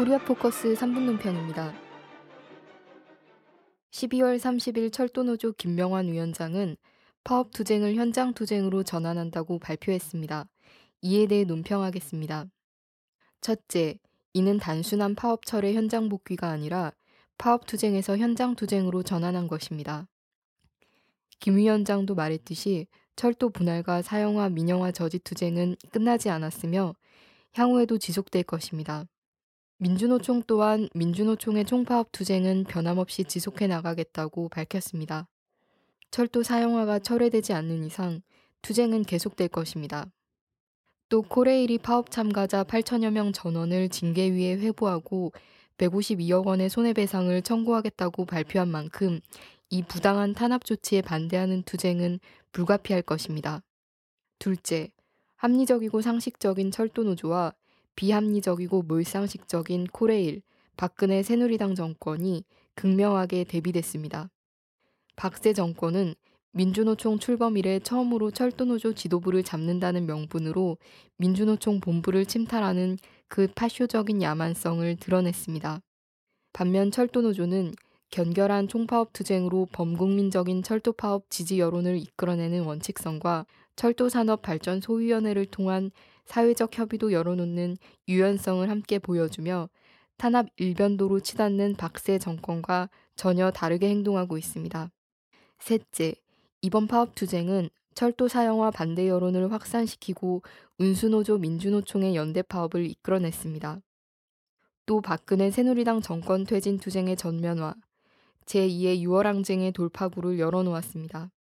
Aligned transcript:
코리아 0.00 0.16
포커스 0.16 0.72
3분 0.76 1.00
논평입니다. 1.00 1.74
12월 3.90 4.38
30일 4.38 4.90
철도노조 4.90 5.52
김명환 5.58 6.10
위원장은 6.10 6.78
파업 7.22 7.52
투쟁을 7.52 7.96
현장 7.96 8.32
투쟁으로 8.32 8.82
전환한다고 8.82 9.58
발표했습니다. 9.58 10.48
이에 11.02 11.26
대해 11.26 11.44
논평하겠습니다. 11.44 12.46
첫째, 13.42 13.98
이는 14.32 14.56
단순한 14.56 15.16
파업 15.16 15.40
철회 15.40 15.74
현장 15.74 16.08
복귀가 16.08 16.48
아니라 16.48 16.92
파업 17.36 17.66
투쟁에서 17.66 18.16
현장 18.16 18.56
투쟁으로 18.56 19.02
전환한 19.02 19.48
것입니다. 19.48 20.08
김 21.40 21.58
위원장도 21.58 22.14
말했듯이 22.14 22.86
철도 23.16 23.50
분할과 23.50 24.00
사영화 24.00 24.48
민영화 24.48 24.92
저지 24.92 25.18
투쟁은 25.18 25.76
끝나지 25.92 26.30
않았으며 26.30 26.94
향후에도 27.52 27.98
지속될 27.98 28.44
것입니다. 28.44 29.04
민주노총 29.82 30.42
또한 30.46 30.90
민주노총의 30.92 31.64
총파업 31.64 32.12
투쟁은 32.12 32.64
변함없이 32.64 33.24
지속해 33.24 33.66
나가겠다고 33.66 34.50
밝혔습니다. 34.50 35.26
철도 36.10 36.42
사형화가 36.42 36.98
철회되지 36.98 37.54
않는 37.54 37.84
이상 37.84 38.20
투쟁은 38.60 39.04
계속될 39.04 39.48
것입니다. 39.48 40.12
또 41.08 41.22
코레일이 41.22 41.78
파업 41.78 42.10
참가자 42.10 42.62
8천여 42.62 43.10
명 43.10 43.32
전원을 43.32 43.88
징계위에 43.88 44.56
회부하고 44.56 45.32
152억 45.78 46.44
원의 46.44 46.68
손해배상을 46.68 47.40
청구하겠다고 47.40 48.26
발표한 48.26 48.68
만큼 48.68 49.20
이 49.70 49.82
부당한 49.82 50.34
탄압 50.34 50.66
조치에 50.66 51.00
반대하는 51.00 51.62
투쟁은 51.62 52.20
불가피할 52.52 53.00
것입니다. 53.00 53.62
둘째, 54.38 54.90
합리적이고 55.36 56.02
상식적인 56.02 56.70
철도 56.70 57.02
노조와 57.02 57.54
비합리적이고 57.96 58.82
몰상식적인 58.82 59.88
코레일, 59.88 60.42
박근혜 60.76 61.22
새누리당 61.22 61.74
정권이 61.74 62.44
극명하게 62.74 63.44
대비됐습니다. 63.44 64.30
박새 65.16 65.52
정권은 65.52 66.14
민주노총 66.52 67.18
출범 67.18 67.56
이래 67.56 67.78
처음으로 67.78 68.30
철도노조 68.30 68.94
지도부를 68.94 69.42
잡는다는 69.42 70.06
명분으로 70.06 70.78
민주노총 71.18 71.80
본부를 71.80 72.24
침탈하는 72.26 72.98
그 73.28 73.46
파쇼적인 73.54 74.22
야만성을 74.22 74.96
드러냈습니다. 74.96 75.80
반면 76.52 76.90
철도노조는 76.90 77.74
견결한 78.10 78.66
총파업 78.66 79.12
투쟁으로 79.12 79.68
범국민적인 79.70 80.64
철도파업 80.64 81.30
지지 81.30 81.60
여론을 81.60 81.96
이끌어내는 81.98 82.64
원칙성과 82.64 83.46
철도산업발전소위원회를 83.76 85.46
통한 85.46 85.92
사회적 86.30 86.78
협의도 86.78 87.10
열어놓는 87.10 87.76
유연성을 88.06 88.70
함께 88.70 89.00
보여주며 89.00 89.68
탄압 90.16 90.46
일변도로 90.58 91.18
치닫는 91.18 91.74
박세 91.74 92.20
정권과 92.20 92.88
전혀 93.16 93.50
다르게 93.50 93.88
행동하고 93.88 94.38
있습니다. 94.38 94.92
셋째, 95.58 96.14
이번 96.62 96.86
파업 96.86 97.16
투쟁은 97.16 97.68
철도 97.94 98.28
사형화 98.28 98.70
반대 98.70 99.08
여론을 99.08 99.50
확산시키고 99.50 100.42
운수노조 100.78 101.38
민주노총의 101.38 102.14
연대 102.14 102.42
파업을 102.42 102.86
이끌어냈습니다. 102.86 103.80
또 104.86 105.00
박근혜 105.00 105.50
새누리당 105.50 106.00
정권 106.00 106.44
퇴진 106.44 106.78
투쟁의 106.78 107.16
전면화, 107.16 107.74
제2의 108.46 109.02
6월 109.02 109.24
항쟁의 109.24 109.72
돌파구를 109.72 110.38
열어놓았습니다. 110.38 111.32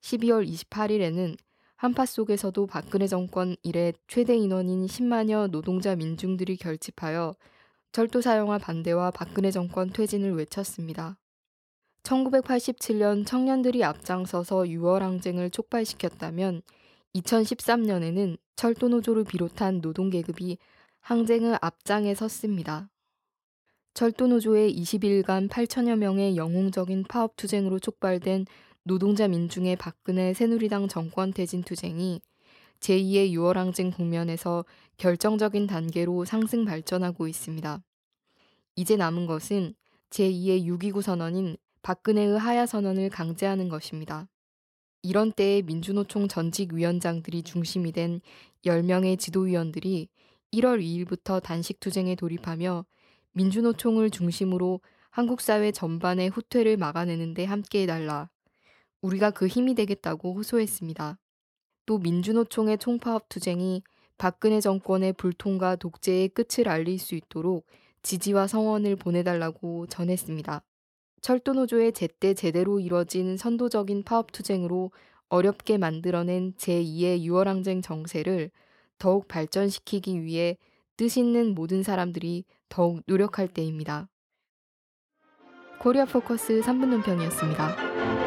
12월 0.00 0.48
28일에는 0.48 1.36
한파 1.82 2.06
속에서도 2.06 2.64
박근혜 2.68 3.08
정권 3.08 3.56
이래 3.64 3.92
최대 4.06 4.36
인원인 4.36 4.86
10만여 4.86 5.50
노동자 5.50 5.96
민중들이 5.96 6.54
결집하여 6.56 7.34
철도 7.90 8.20
사용화 8.20 8.58
반대와 8.58 9.10
박근혜 9.10 9.50
정권 9.50 9.90
퇴진을 9.90 10.36
외쳤습니다. 10.36 11.18
1987년 12.04 13.26
청년들이 13.26 13.82
앞장서서 13.82 14.58
6월 14.62 15.00
항쟁을 15.00 15.50
촉발시켰다면 15.50 16.62
2013년에는 17.16 18.38
철도노조를 18.54 19.24
비롯한 19.24 19.80
노동계급이 19.80 20.58
항쟁의 21.00 21.58
앞장에 21.60 22.14
섰습니다. 22.14 22.90
철도노조의 23.94 24.72
20일간 24.72 25.48
8천여 25.48 25.96
명의 25.96 26.36
영웅적인 26.36 27.06
파업 27.08 27.34
투쟁으로 27.34 27.80
촉발된 27.80 28.46
노동자 28.84 29.28
민중의 29.28 29.76
박근혜 29.76 30.34
새누리당 30.34 30.88
정권 30.88 31.32
퇴진 31.32 31.62
투쟁이 31.62 32.20
제2의 32.80 33.32
6월 33.32 33.54
항쟁 33.54 33.92
국면에서 33.92 34.64
결정적인 34.96 35.68
단계로 35.68 36.24
상승 36.24 36.64
발전하고 36.64 37.28
있습니다. 37.28 37.80
이제 38.74 38.96
남은 38.96 39.26
것은 39.26 39.74
제2의 40.10 40.64
6.29 40.66 41.00
선언인 41.00 41.56
박근혜의 41.82 42.38
하야 42.38 42.66
선언을 42.66 43.08
강제하는 43.08 43.68
것입니다. 43.68 44.28
이런 45.02 45.30
때에 45.30 45.62
민주노총 45.62 46.26
전직 46.26 46.72
위원장들이 46.74 47.44
중심이 47.44 47.92
된 47.92 48.20
10명의 48.64 49.16
지도위원들이 49.16 50.08
1월 50.52 50.82
2일부터 50.82 51.40
단식 51.40 51.78
투쟁에 51.78 52.16
돌입하며 52.16 52.84
민주노총을 53.32 54.10
중심으로 54.10 54.80
한국 55.10 55.40
사회 55.40 55.70
전반의 55.70 56.30
후퇴를 56.30 56.76
막아내는 56.76 57.34
데 57.34 57.44
함께 57.44 57.82
해달라. 57.82 58.28
우리가 59.02 59.30
그 59.30 59.46
힘이 59.46 59.74
되겠다고 59.74 60.34
호소했습니다. 60.34 61.18
또 61.84 61.98
민주노총의 61.98 62.78
총파업 62.78 63.28
투쟁이 63.28 63.82
박근혜 64.16 64.60
정권의 64.60 65.14
불통과 65.14 65.76
독재의 65.76 66.28
끝을 66.28 66.68
알릴 66.68 66.98
수 66.98 67.14
있도록 67.14 67.66
지지와 68.02 68.46
성원을 68.46 68.96
보내달라고 68.96 69.86
전했습니다. 69.88 70.62
철도노조의 71.20 71.92
제때 71.92 72.34
제대로 72.34 72.80
이뤄진 72.80 73.36
선도적인 73.36 74.04
파업 74.04 74.32
투쟁으로 74.32 74.90
어렵게 75.28 75.78
만들어낸 75.78 76.52
제2의 76.54 77.24
6월 77.24 77.44
항쟁 77.44 77.80
정세를 77.80 78.50
더욱 78.98 79.28
발전시키기 79.28 80.22
위해 80.22 80.58
뜻 80.96 81.16
있는 81.16 81.54
모든 81.54 81.82
사람들이 81.82 82.44
더욱 82.68 83.02
노력할 83.06 83.48
때입니다. 83.48 84.08
코리아 85.78 86.04
포커스 86.04 86.60
3분 86.60 86.86
논평이었습니다. 86.86 88.21